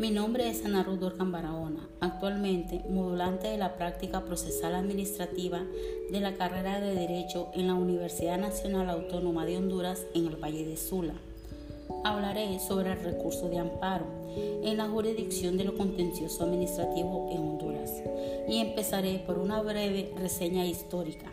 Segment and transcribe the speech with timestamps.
[0.00, 5.60] Mi nombre es Ana Ruth Organ Barahona, actualmente modulante de la práctica procesal administrativa
[6.10, 10.64] de la carrera de Derecho en la Universidad Nacional Autónoma de Honduras en el Valle
[10.64, 11.12] de Sula.
[12.02, 14.06] Hablaré sobre el recurso de amparo
[14.64, 17.92] en la jurisdicción de lo contencioso administrativo en Honduras
[18.48, 21.30] y empezaré por una breve reseña histórica.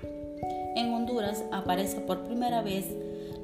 [0.76, 2.84] En Honduras aparece por primera vez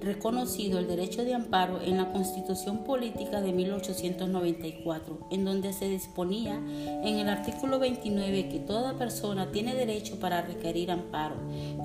[0.04, 6.56] reconocido el derecho de amparo en la Constitución Política de 1894, en donde se disponía
[6.56, 11.36] en el artículo 29 que toda persona tiene derecho para requerir amparo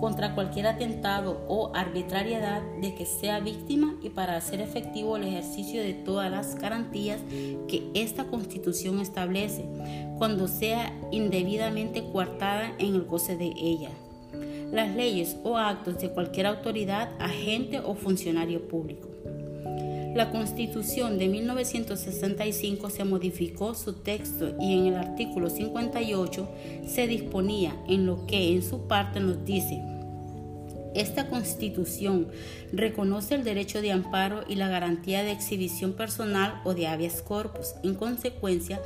[0.01, 5.83] contra cualquier atentado o arbitrariedad de que sea víctima y para hacer efectivo el ejercicio
[5.83, 7.21] de todas las garantías
[7.69, 9.65] que esta Constitución establece
[10.19, 13.91] cuando sea indebidamente coartada en el goce de ella
[14.73, 19.09] las leyes o actos de cualquier autoridad, agente o funcionario público.
[20.15, 26.49] La Constitución de 1965 se modificó su texto y en el artículo 58
[26.87, 29.80] se disponía en lo que en su parte nos dice
[30.95, 32.29] esta constitución
[32.73, 37.75] reconoce el derecho de amparo y la garantía de exhibición personal o de habeas corpus.
[37.83, 38.81] En consecuencia,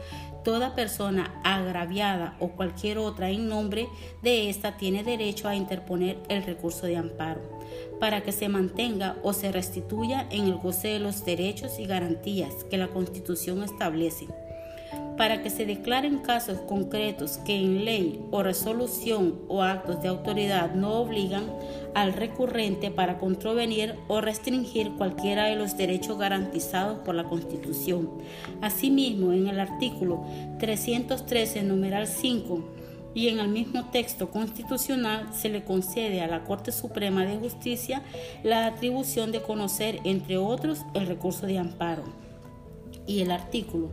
[0.45, 3.89] toda persona agraviada o cualquier otra en nombre
[4.23, 7.41] de esta tiene derecho a interponer el recurso de amparo
[8.00, 12.64] para que se mantenga o se restituya en el goce de los derechos y garantías
[12.64, 14.27] que la Constitución establece
[15.16, 20.74] para que se declaren casos concretos que en ley o resolución o actos de autoridad
[20.74, 21.44] no obligan
[21.94, 28.10] al recurrente para contravenir o restringir cualquiera de los derechos garantizados por la Constitución.
[28.60, 30.24] Asimismo, en el artículo
[30.58, 32.64] 313, numeral 5,
[33.14, 38.02] y en el mismo texto constitucional se le concede a la Corte Suprema de Justicia
[38.42, 42.05] la atribución de conocer, entre otros, el recurso de amparo.
[43.06, 43.90] Y el artículo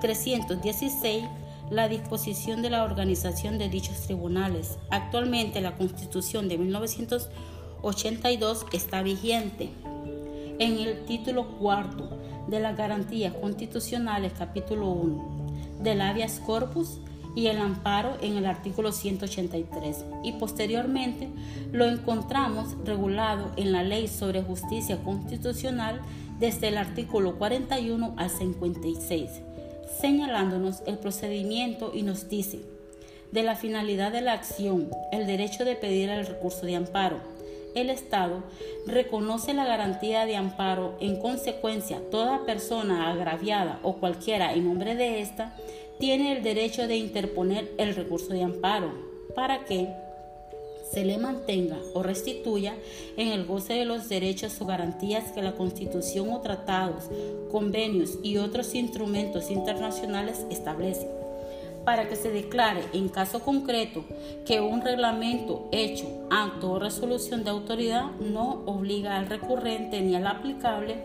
[0.00, 1.24] 316
[1.70, 4.78] la disposición de la organización de dichos tribunales.
[4.90, 9.70] Actualmente la Constitución de 1982 está vigente.
[10.58, 12.08] En el título cuarto
[12.48, 16.98] de las garantías constitucionales, capítulo 1, del habeas corpus
[17.36, 21.28] y el amparo en el artículo 183 y posteriormente
[21.70, 26.00] lo encontramos regulado en la Ley sobre Justicia Constitucional
[26.40, 29.42] desde el artículo 41 al 56
[29.98, 32.60] señalándonos el procedimiento y nos dice,
[33.32, 37.18] de la finalidad de la acción, el derecho de pedir el recurso de amparo.
[37.74, 38.42] El Estado
[38.86, 45.20] reconoce la garantía de amparo, en consecuencia, toda persona agraviada o cualquiera en nombre de
[45.20, 45.56] ésta
[46.00, 48.90] tiene el derecho de interponer el recurso de amparo
[49.36, 49.88] para que
[50.92, 52.74] se le mantenga o restituya
[53.16, 57.04] en el goce de los derechos o garantías que la Constitución o tratados,
[57.50, 61.20] convenios y otros instrumentos internacionales establecen
[61.84, 64.04] para que se declare en caso concreto
[64.44, 70.26] que un reglamento, hecho, acto o resolución de autoridad no obliga al recurrente ni al
[70.26, 70.96] aplicable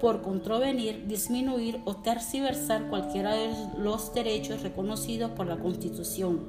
[0.00, 6.40] por contravenir, disminuir o terciversar cualquiera de los derechos reconocidos por la Constitución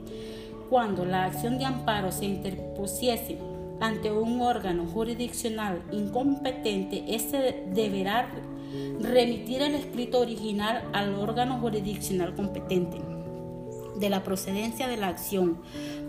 [0.69, 3.37] cuando la acción de amparo se interpusiese
[3.79, 8.29] ante un órgano jurisdiccional incompetente, éste deberá
[8.99, 12.97] remitir el escrito original al órgano jurisdiccional competente
[13.97, 15.61] de la procedencia de la acción.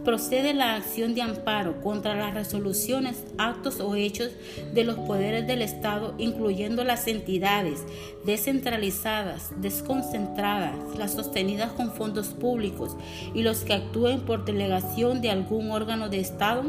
[0.07, 4.31] Procede la acción de amparo contra las resoluciones, actos o hechos
[4.73, 7.85] de los poderes del Estado, incluyendo las entidades
[8.25, 12.97] descentralizadas, desconcentradas, las sostenidas con fondos públicos
[13.35, 16.63] y los que actúen por delegación de algún órgano de Estado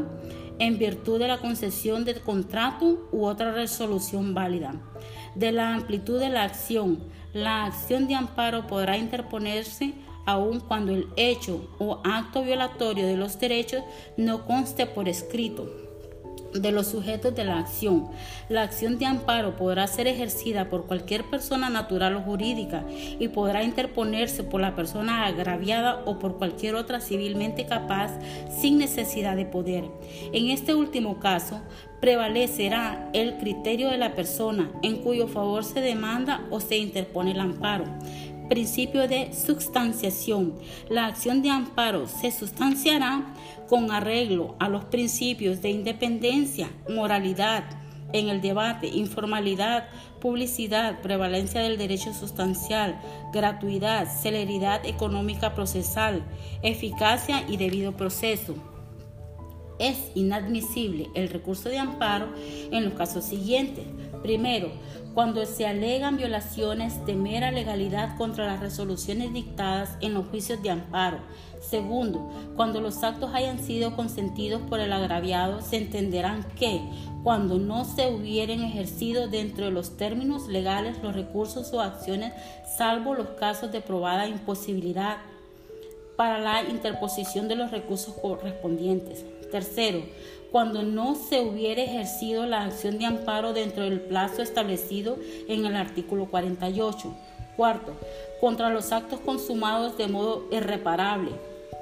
[0.58, 4.74] en virtud de la concesión de contrato u otra resolución válida.
[5.36, 6.98] De la amplitud de la acción,
[7.32, 9.94] la acción de amparo podrá interponerse
[10.28, 13.82] aun cuando el hecho o acto violatorio de los derechos
[14.18, 15.70] no conste por escrito
[16.52, 18.08] de los sujetos de la acción.
[18.48, 22.84] La acción de amparo podrá ser ejercida por cualquier persona natural o jurídica
[23.18, 28.10] y podrá interponerse por la persona agraviada o por cualquier otra civilmente capaz
[28.50, 29.84] sin necesidad de poder.
[30.32, 31.60] En este último caso,
[32.00, 37.40] prevalecerá el criterio de la persona en cuyo favor se demanda o se interpone el
[37.40, 37.84] amparo.
[38.48, 40.54] Principio de sustanciación.
[40.88, 43.34] La acción de amparo se sustanciará
[43.68, 47.64] con arreglo a los principios de independencia, moralidad,
[48.14, 52.98] en el debate, informalidad, publicidad, prevalencia del derecho sustancial,
[53.34, 56.24] gratuidad, celeridad económica procesal,
[56.62, 58.54] eficacia y debido proceso.
[59.78, 62.28] Es inadmisible el recurso de amparo
[62.72, 63.84] en los casos siguientes
[64.22, 64.70] Primero,
[65.18, 70.70] cuando se alegan violaciones de mera legalidad contra las resoluciones dictadas en los juicios de
[70.70, 71.18] amparo.
[71.60, 76.80] Segundo, cuando los actos hayan sido consentidos por el agraviado, se entenderán que,
[77.24, 82.32] cuando no se hubieran ejercido dentro de los términos legales los recursos o acciones,
[82.76, 85.16] salvo los casos de probada imposibilidad
[86.18, 89.24] para la interposición de los recursos correspondientes.
[89.52, 90.02] Tercero,
[90.50, 95.16] cuando no se hubiera ejercido la acción de amparo dentro del plazo establecido
[95.46, 97.14] en el artículo 48.
[97.56, 97.92] Cuarto,
[98.40, 101.30] contra los actos consumados de modo irreparable.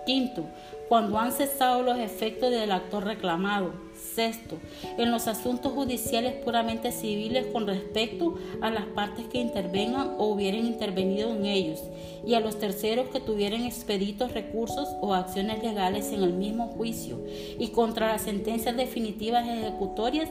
[0.05, 0.45] Quinto,
[0.91, 3.86] cuando han cesado los efectos del actor reclamado.
[4.15, 4.57] Sexto,
[4.99, 10.65] en los asuntos judiciales puramente civiles con respecto a las partes que intervengan o hubieran
[10.65, 11.83] intervenido en ellos,
[12.27, 17.21] y a los terceros que tuvieran expeditos recursos o acciones legales en el mismo juicio,
[17.59, 20.31] y contra las sentencias definitivas ejecutorias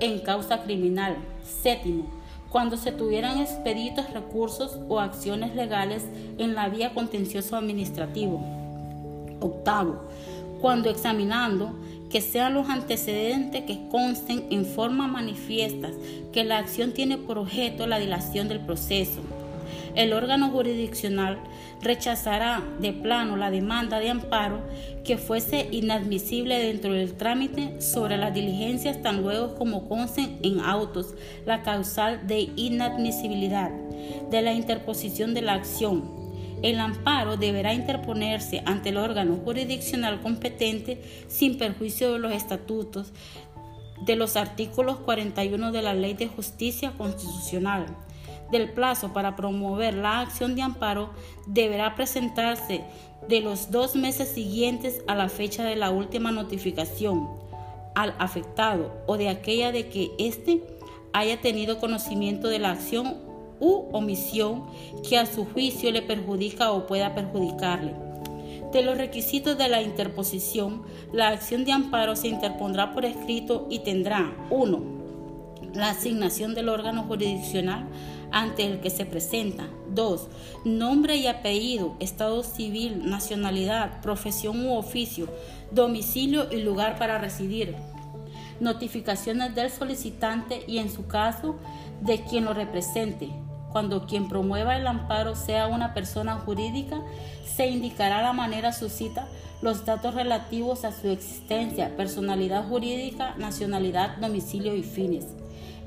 [0.00, 1.16] en causa criminal.
[1.42, 2.06] Séptimo,
[2.50, 6.04] cuando se tuvieran expeditos recursos o acciones legales
[6.38, 8.40] en la vía contencioso administrativo.
[9.40, 10.00] Octavo,
[10.60, 11.78] cuando examinando
[12.10, 15.92] que sean los antecedentes que consten en forma manifiestas
[16.32, 19.20] que la acción tiene por objeto la dilación del proceso.
[19.94, 21.38] El órgano jurisdiccional
[21.82, 24.60] rechazará de plano la demanda de amparo
[25.04, 31.14] que fuese inadmisible dentro del trámite sobre las diligencias tan luego como consten en autos
[31.46, 33.70] la causal de inadmisibilidad
[34.30, 36.17] de la interposición de la acción
[36.62, 43.12] el amparo deberá interponerse ante el órgano jurisdiccional competente sin perjuicio de los estatutos
[44.04, 47.86] de los artículos 41 de la Ley de Justicia Constitucional.
[48.50, 51.10] Del plazo para promover la acción de amparo
[51.46, 52.82] deberá presentarse
[53.28, 57.28] de los dos meses siguientes a la fecha de la última notificación
[57.94, 60.62] al afectado o de aquella de que éste
[61.12, 63.27] haya tenido conocimiento de la acción
[63.60, 64.64] u omisión
[65.08, 67.94] que a su juicio le perjudica o pueda perjudicarle.
[68.72, 70.82] De los requisitos de la interposición,
[71.12, 74.98] la acción de amparo se interpondrá por escrito y tendrá 1.
[75.72, 77.86] La asignación del órgano jurisdiccional
[78.30, 79.68] ante el que se presenta.
[79.94, 80.28] 2.
[80.64, 85.28] Nombre y apellido, estado civil, nacionalidad, profesión u oficio,
[85.70, 87.74] domicilio y lugar para residir.
[88.60, 91.56] Notificaciones del solicitante y en su caso
[92.02, 93.30] de quien lo represente.
[93.72, 97.00] Cuando quien promueva el amparo sea una persona jurídica,
[97.44, 99.28] se indicará la manera suscita
[99.60, 105.26] los datos relativos a su existencia, personalidad jurídica, nacionalidad, domicilio y fines.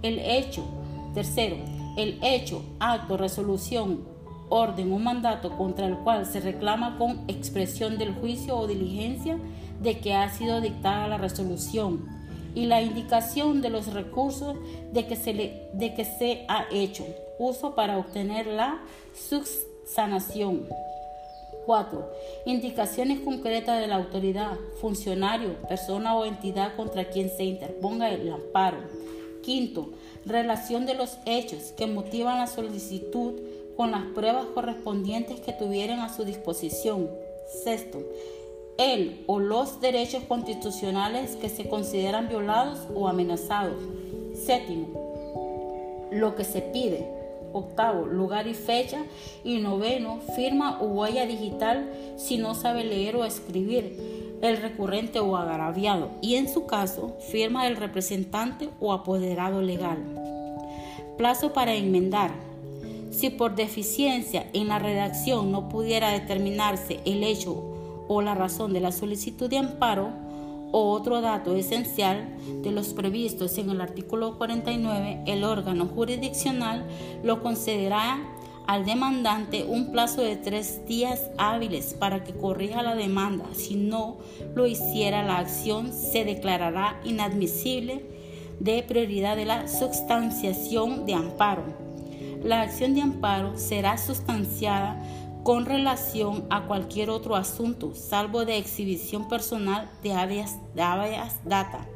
[0.01, 0.65] El hecho,
[1.13, 1.57] tercero,
[1.97, 4.05] el hecho, acto, resolución,
[4.49, 9.37] orden o mandato contra el cual se reclama con expresión del juicio o diligencia
[9.81, 12.05] de que ha sido dictada la resolución
[12.53, 14.57] y la indicación de los recursos
[14.91, 17.05] de que se, le, de que se ha hecho
[17.41, 18.79] uso para obtener la
[19.15, 20.67] subsanación.
[21.65, 22.09] 4.
[22.45, 28.77] Indicaciones concretas de la autoridad, funcionario, persona o entidad contra quien se interponga el amparo.
[29.43, 29.89] Quinto,
[30.25, 33.33] relación de los hechos que motivan la solicitud
[33.75, 37.09] con las pruebas correspondientes que tuvieran a su disposición.
[37.63, 37.99] Sexto,
[38.77, 43.81] el o los derechos constitucionales que se consideran violados o amenazados.
[44.35, 47.20] Séptimo, lo que se pide
[47.53, 49.03] Octavo, lugar y fecha.
[49.43, 55.37] Y noveno, firma o huella digital si no sabe leer o escribir el recurrente o
[55.37, 56.09] agraviado.
[56.21, 59.99] Y en su caso, firma del representante o apoderado legal.
[61.17, 62.31] Plazo para enmendar.
[63.11, 67.63] Si por deficiencia en la redacción no pudiera determinarse el hecho
[68.07, 70.11] o la razón de la solicitud de amparo,
[70.71, 72.27] otro dato esencial
[72.61, 76.85] de los previstos en el artículo 49, el órgano jurisdiccional
[77.23, 78.19] lo concederá
[78.67, 83.45] al demandante un plazo de tres días hábiles para que corrija la demanda.
[83.53, 84.17] Si no
[84.55, 88.05] lo hiciera, la acción se declarará inadmisible
[88.59, 91.63] de prioridad de la sustanciación de amparo.
[92.43, 95.03] La acción de amparo será sustanciada
[95.43, 100.59] con relación a cualquier otro asunto, salvo de exhibición personal de habeas,
[101.45, 101.87] data.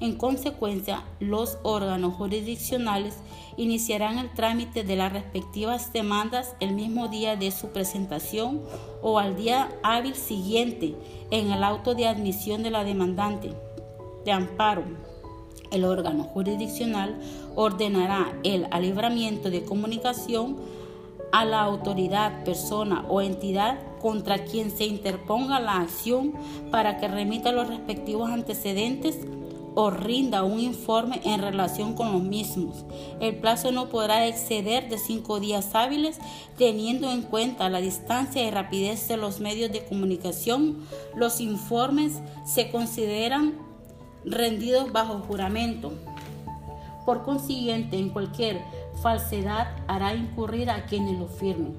[0.00, 3.16] En consecuencia, los órganos jurisdiccionales
[3.56, 8.62] iniciarán el trámite de las respectivas demandas el mismo día de su presentación
[9.02, 10.94] o al día hábil siguiente
[11.30, 13.54] en el auto de admisión de la demandante
[14.24, 14.84] de amparo.
[15.70, 17.18] El órgano jurisdiccional
[17.54, 20.56] ordenará el alibramiento de comunicación
[21.32, 26.34] a la autoridad, persona o entidad contra quien se interponga la acción
[26.70, 29.18] para que remita los respectivos antecedentes
[29.78, 32.86] o rinda un informe en relación con los mismos.
[33.20, 36.18] El plazo no podrá exceder de cinco días hábiles,
[36.56, 40.78] teniendo en cuenta la distancia y rapidez de los medios de comunicación.
[41.14, 43.58] Los informes se consideran
[44.24, 45.92] rendidos bajo juramento.
[47.04, 48.62] Por consiguiente, en cualquier
[49.06, 51.76] falsedad hará incurrir a quienes lo firmen.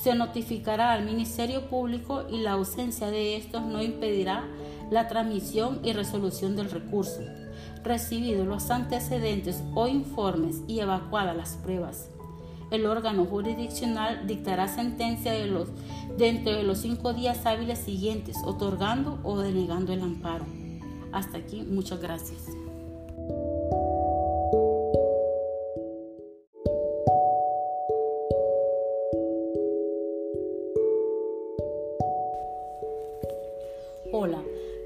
[0.00, 4.44] Se notificará al Ministerio Público y la ausencia de estos no impedirá
[4.88, 7.22] la transmisión y resolución del recurso,
[7.82, 12.08] recibidos los antecedentes o informes y evacuadas las pruebas.
[12.70, 15.66] El órgano jurisdiccional dictará sentencia de
[16.16, 20.46] dentro de los cinco días hábiles siguientes, otorgando o denegando el amparo.
[21.10, 22.46] Hasta aquí, muchas gracias.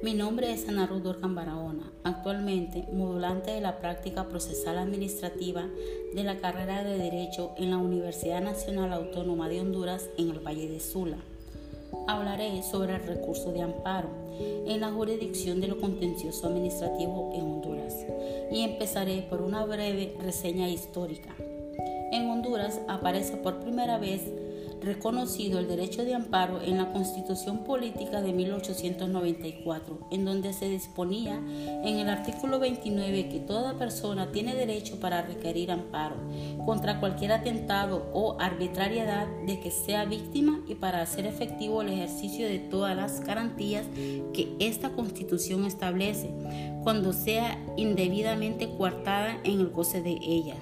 [0.04, 5.64] Mi nombre es Ana Ruth Durkan Barahona, actualmente modulante de la práctica procesal administrativa
[6.14, 10.68] de la carrera de Derecho en la Universidad Nacional Autónoma de Honduras en el Valle
[10.68, 11.16] de Sula.
[12.06, 14.10] Hablaré sobre el recurso de amparo
[14.66, 17.96] en la jurisdicción de lo contencioso administrativo en Honduras
[18.52, 21.34] y empezaré por una breve reseña histórica.
[22.12, 24.20] En Honduras aparece por primera vez
[24.84, 31.36] reconocido el derecho de amparo en la Constitución Política de 1894, en donde se disponía
[31.36, 36.16] en el artículo 29 que toda persona tiene derecho para requerir amparo
[36.64, 42.46] contra cualquier atentado o arbitrariedad de que sea víctima y para hacer efectivo el ejercicio
[42.46, 43.86] de todas las garantías
[44.32, 46.30] que esta Constitución establece
[46.82, 50.56] cuando sea indebidamente coartada en el goce de ella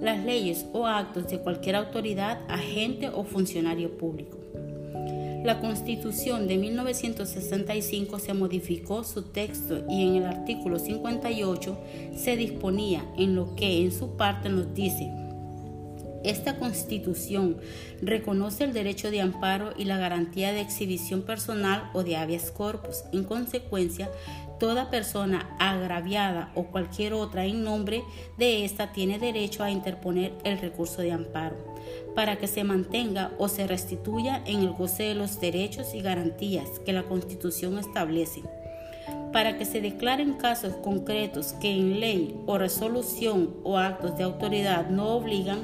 [0.00, 4.38] las leyes o actos de cualquier autoridad, agente o funcionario público.
[5.44, 11.78] La Constitución de 1965 se modificó su texto y en el artículo 58
[12.16, 15.10] se disponía en lo que en su parte nos dice
[16.24, 17.58] esta constitución
[18.02, 23.04] reconoce el derecho de amparo y la garantía de exhibición personal o de habeas corpus.
[23.12, 24.10] En consecuencia,
[24.58, 28.02] toda persona agraviada o cualquier otra en nombre
[28.36, 31.56] de esta tiene derecho a interponer el recurso de amparo
[32.14, 36.80] para que se mantenga o se restituya en el goce de los derechos y garantías
[36.84, 38.42] que la Constitución establece
[39.38, 44.90] para que se declaren casos concretos que en ley o resolución o actos de autoridad
[44.90, 45.60] no obligan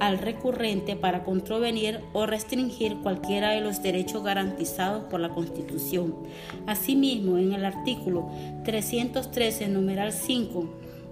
[0.00, 6.14] al recurrente para contravenir o restringir cualquiera de los derechos garantizados por la Constitución.
[6.66, 8.30] Asimismo, en el artículo
[8.64, 10.64] 313, numeral 5,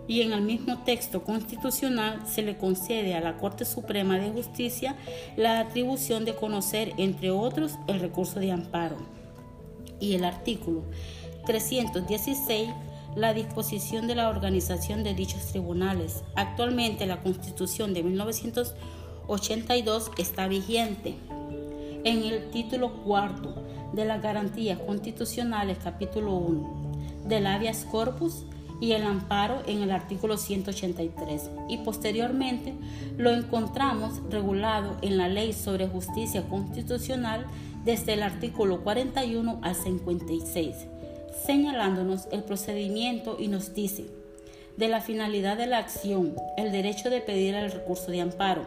[0.08, 4.96] y en el mismo texto constitucional se le concede a la Corte Suprema de Justicia
[5.36, 8.96] la atribución de conocer, entre otros, el recurso de amparo.
[10.00, 10.82] Y el artículo
[11.46, 12.68] 316
[13.16, 16.22] la disposición de la organización de dichos tribunales.
[16.34, 21.14] Actualmente la Constitución de 1982 está vigente.
[22.04, 23.54] En el título cuarto
[23.94, 26.92] de las garantías constitucionales, capítulo 1,
[27.24, 28.44] del habeas corpus
[28.78, 32.74] y el amparo en el artículo 183 y posteriormente
[33.16, 37.46] lo encontramos regulado en la Ley sobre Justicia Constitucional
[37.86, 40.88] desde el artículo 41 al 56
[41.44, 44.06] señalándonos el procedimiento y nos dice,
[44.76, 48.62] de la finalidad de la acción, el derecho de pedir el recurso de amparo.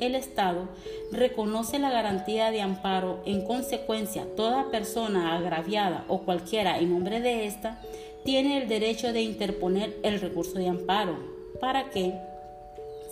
[0.00, 0.68] El Estado
[1.10, 7.46] reconoce la garantía de amparo, en consecuencia, toda persona agraviada o cualquiera en nombre de
[7.46, 7.80] ésta
[8.24, 11.16] tiene el derecho de interponer el recurso de amparo
[11.60, 12.12] para que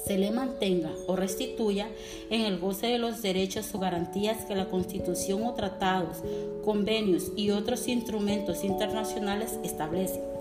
[0.05, 1.89] se le mantenga o restituya
[2.31, 6.19] en el goce de los derechos o garantías que la Constitución o tratados,
[6.65, 10.35] convenios y otros instrumentos internacionales establecen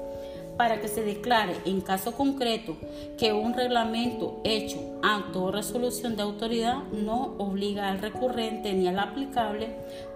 [0.57, 2.77] para que se declare en caso concreto
[3.17, 8.99] que un reglamento, hecho, acto o resolución de autoridad no obliga al recurrente ni al
[8.99, 9.69] aplicable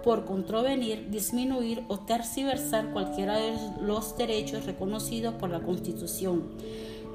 [0.04, 6.44] por contravenir, disminuir o terciversar cualquiera de los derechos reconocidos por la Constitución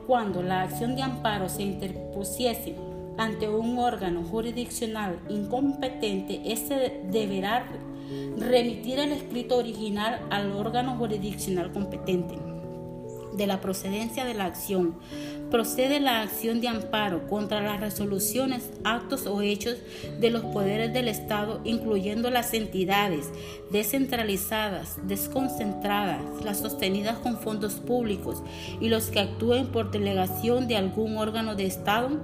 [0.06, 2.76] cuando la acción de amparo se interpusiese
[3.18, 7.66] ante un órgano jurisdiccional incompetente, éste deberá
[8.38, 12.53] remitir el escrito original al órgano jurisdiccional competente
[13.36, 14.96] de la procedencia de la acción.
[15.52, 19.78] Procede la acción de amparo contra las resoluciones, actos o hechos
[20.20, 23.30] de los poderes del Estado, incluyendo las entidades
[23.72, 28.42] descentralizadas, desconcentradas, las sostenidas con fondos públicos
[28.80, 32.20] y los que actúen por delegación de algún órgano de Estado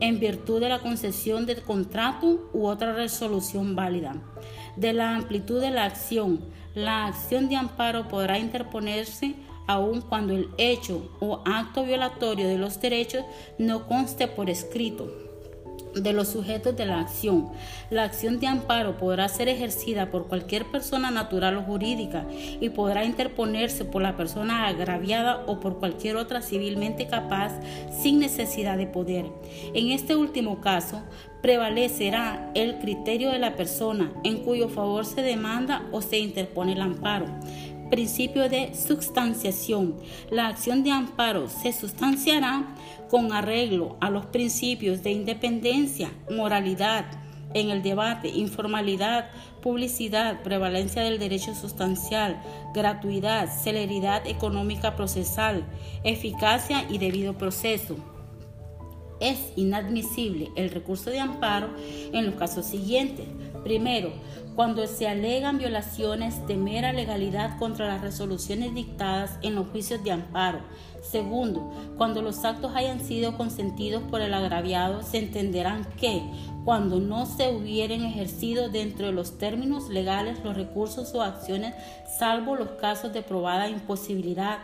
[0.00, 4.16] en virtud de la concesión de contrato u otra resolución válida.
[4.76, 6.40] De la amplitud de la acción,
[6.74, 9.34] la acción de amparo podrá interponerse
[9.70, 13.24] aun cuando el hecho o acto violatorio de los derechos
[13.58, 15.08] no conste por escrito
[15.94, 17.48] de los sujetos de la acción.
[17.90, 22.26] La acción de amparo podrá ser ejercida por cualquier persona natural o jurídica
[22.60, 27.52] y podrá interponerse por la persona agraviada o por cualquier otra civilmente capaz
[27.90, 29.26] sin necesidad de poder.
[29.74, 31.02] En este último caso,
[31.42, 36.82] prevalecerá el criterio de la persona en cuyo favor se demanda o se interpone el
[36.82, 37.26] amparo.
[37.90, 39.96] Principio de sustanciación.
[40.30, 42.76] La acción de amparo se sustanciará
[43.08, 47.06] con arreglo a los principios de independencia, moralidad,
[47.52, 49.30] en el debate, informalidad,
[49.60, 52.40] publicidad, prevalencia del derecho sustancial,
[52.72, 55.64] gratuidad, celeridad económica procesal,
[56.04, 57.96] eficacia y debido proceso.
[59.18, 61.70] Es inadmisible el recurso de amparo
[62.12, 63.26] en los casos siguientes.
[63.62, 64.12] Primero,
[64.56, 70.12] cuando se alegan violaciones de mera legalidad contra las resoluciones dictadas en los juicios de
[70.12, 70.60] amparo.
[71.02, 76.22] Segundo, cuando los actos hayan sido consentidos por el agraviado, se entenderán que,
[76.64, 81.74] cuando no se hubieran ejercido dentro de los términos legales los recursos o acciones,
[82.18, 84.58] salvo los casos de probada imposibilidad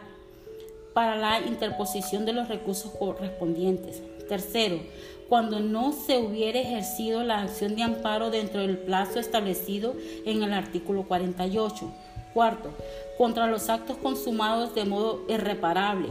[0.92, 4.02] para la interposición de los recursos correspondientes.
[4.28, 4.80] Tercero,
[5.28, 10.52] cuando no se hubiera ejercido la acción de amparo dentro del plazo establecido en el
[10.52, 11.90] artículo 48.
[12.32, 12.70] Cuarto,
[13.16, 16.08] contra los actos consumados de modo irreparable.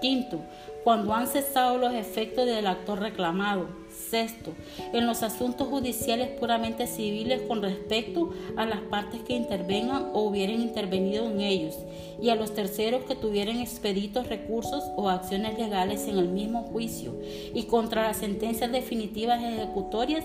[0.00, 0.40] Quinto,
[0.84, 3.81] cuando han cesado los efectos del actor reclamado.
[3.92, 4.52] Sexto,
[4.92, 10.60] en los asuntos judiciales puramente civiles con respecto a las partes que intervengan o hubieran
[10.60, 11.76] intervenido en ellos,
[12.20, 17.14] y a los terceros que tuvieran expeditos recursos o acciones legales en el mismo juicio,
[17.54, 20.24] y contra las sentencias definitivas ejecutorias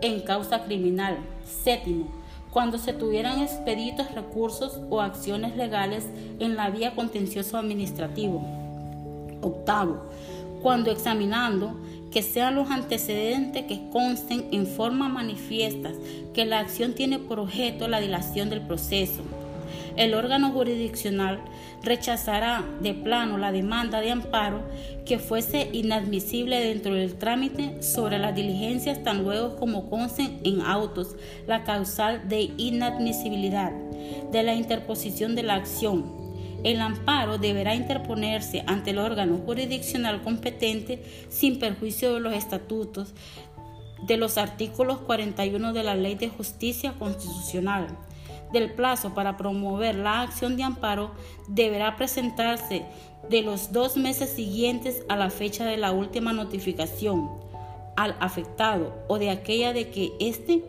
[0.00, 1.18] en causa criminal.
[1.44, 2.08] Séptimo,
[2.50, 6.06] cuando se tuvieran expeditos recursos o acciones legales
[6.40, 8.42] en la vía contencioso administrativo.
[9.42, 10.02] Octavo,
[10.60, 11.76] cuando examinando
[12.10, 15.94] que sean los antecedentes que consten en forma manifiestas
[16.34, 19.22] que la acción tiene por objeto la dilación del proceso.
[19.96, 21.40] El órgano jurisdiccional
[21.82, 24.62] rechazará de plano la demanda de amparo
[25.04, 31.16] que fuese inadmisible dentro del trámite sobre las diligencias tan luego como consten en autos
[31.46, 33.72] la causal de inadmisibilidad
[34.30, 36.29] de la interposición de la acción
[36.64, 43.14] el amparo deberá interponerse ante el órgano jurisdiccional competente sin perjuicio de los estatutos
[44.02, 47.86] de los artículos 41 de la Ley de Justicia Constitucional.
[48.52, 51.12] Del plazo para promover la acción de amparo
[51.48, 52.84] deberá presentarse
[53.28, 57.30] de los dos meses siguientes a la fecha de la última notificación
[57.96, 60.64] al afectado o de aquella de que éste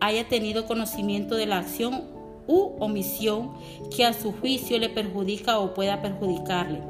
[0.00, 2.15] haya tenido conocimiento de la acción
[2.46, 3.52] u omisión
[3.94, 6.80] que a su juicio le perjudica o pueda perjudicarle.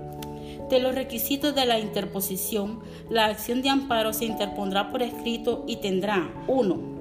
[0.71, 5.77] De los requisitos de la interposición, la acción de amparo se interpondrá por escrito y
[5.77, 6.97] tendrá 1.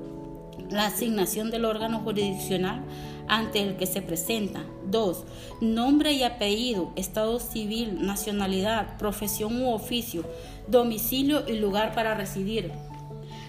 [0.69, 2.83] La asignación del órgano jurisdiccional
[3.27, 4.63] ante el que se presenta.
[4.91, 5.23] 2.
[5.61, 10.23] Nombre y apellido, estado civil, nacionalidad, profesión u oficio,
[10.67, 12.71] domicilio y lugar para residir.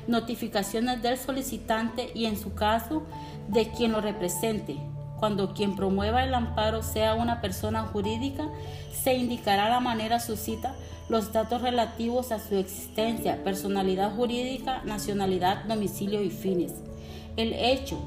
[0.07, 3.03] Notificaciones del solicitante y en su caso
[3.49, 4.77] de quien lo represente.
[5.19, 8.49] Cuando quien promueva el amparo sea una persona jurídica,
[8.93, 10.75] se indicará la manera suscita
[11.09, 16.75] los datos relativos a su existencia, personalidad jurídica, nacionalidad, domicilio y fines.
[17.37, 17.99] El hecho,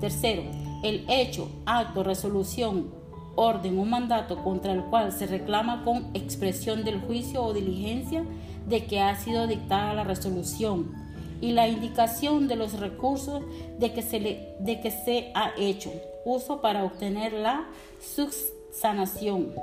[0.00, 0.42] tercero,
[0.82, 2.90] el hecho, acto, resolución,
[3.36, 8.24] orden o mandato contra el cual se reclama con expresión del juicio o diligencia
[8.66, 10.92] de que ha sido dictada la resolución
[11.40, 13.42] y la indicación de los recursos
[13.78, 15.92] de que se, le, de que se ha hecho
[16.24, 17.68] uso para obtener la
[18.00, 19.54] subsanación.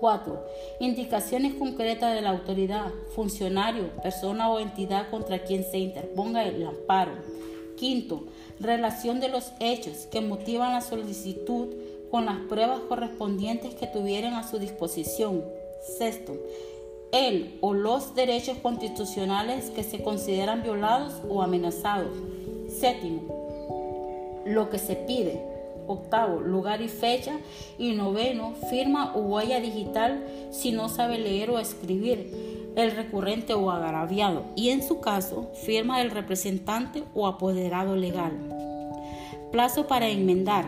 [0.00, 0.46] 4.
[0.80, 7.12] Indicaciones concretas de la autoridad, funcionario, persona o entidad contra quien se interponga el amparo.
[7.76, 8.24] Quinto,
[8.60, 11.68] relación de los hechos que motivan la solicitud
[12.10, 15.44] con las pruebas correspondientes que tuvieran a su disposición.
[15.98, 16.34] Sexto,
[17.12, 22.12] el o los derechos constitucionales que se consideran violados o amenazados.
[22.68, 25.55] Séptimo, lo que se pide.
[25.86, 27.38] Octavo, lugar y fecha.
[27.78, 32.30] Y noveno, firma o huella digital si no sabe leer o escribir
[32.76, 34.44] el recurrente o agraviado.
[34.54, 38.32] Y en su caso, firma del representante o apoderado legal.
[39.50, 40.66] Plazo para enmendar.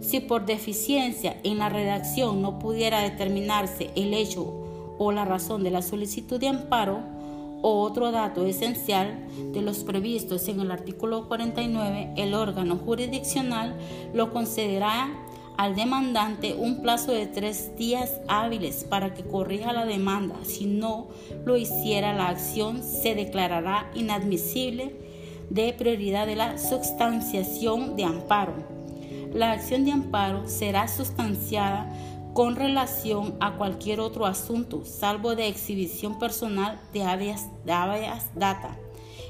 [0.00, 4.52] Si por deficiencia en la redacción no pudiera determinarse el hecho
[4.98, 7.00] o la razón de la solicitud de amparo
[7.62, 13.76] otro dato esencial de los previstos en el artículo 49, el órgano jurisdiccional
[14.12, 15.08] lo concederá
[15.56, 20.36] al demandante un plazo de tres días hábiles para que corrija la demanda.
[20.44, 21.08] Si no
[21.44, 24.96] lo hiciera, la acción se declarará inadmisible
[25.50, 28.54] de prioridad de la sustanciación de amparo.
[29.34, 31.90] La acción de amparo será sustanciada
[32.34, 37.48] con relación a cualquier otro asunto, salvo de exhibición personal de habeas,
[38.34, 38.78] data.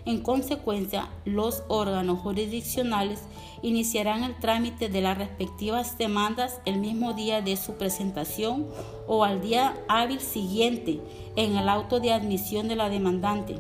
[0.04, 3.22] En consecuencia, los órganos jurisdiccionales
[3.62, 8.66] iniciarán el trámite de las respectivas demandas el mismo día de su presentación
[9.06, 11.00] o al día hábil siguiente
[11.36, 13.58] en el auto de admisión de la demandante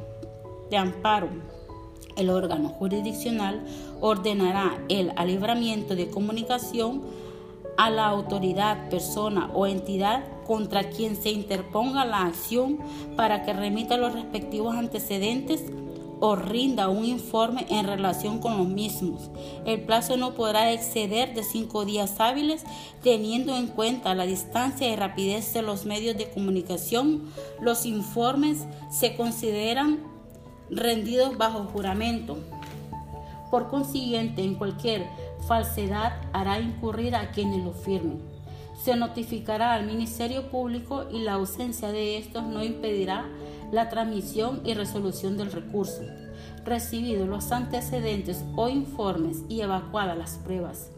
[0.70, 1.28] de amparo.
[2.16, 3.64] El órgano jurisdiccional
[4.00, 7.02] ordenará el alibramiento de comunicación
[7.76, 12.78] a la autoridad, persona o entidad contra quien se interponga la acción
[13.16, 15.64] para que remita los respectivos antecedentes
[16.24, 19.28] o rinda un informe en relación con los mismos.
[19.66, 22.62] El plazo no podrá exceder de cinco días hábiles,
[23.02, 27.24] teniendo en cuenta la distancia y rapidez de los medios de comunicación.
[27.60, 29.98] Los informes se consideran
[30.70, 32.38] rendidos bajo juramento.
[33.50, 35.08] Por consiguiente, en cualquier
[35.52, 38.22] falsedad hará incurrir a quienes lo firmen.
[38.82, 43.26] Se notificará al Ministerio Público y la ausencia de estos no impedirá
[43.70, 46.00] la transmisión y resolución del recurso,
[46.64, 50.90] recibidos los antecedentes o informes y evacuadas las pruebas.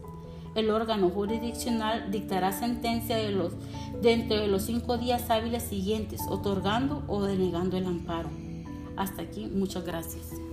[0.55, 3.49] El órgano jurisdiccional dictará sentencia de
[4.01, 8.29] dentro de los cinco días hábiles siguientes, otorgando o denegando el amparo.
[8.95, 10.44] Hasta aquí, muchas gracias.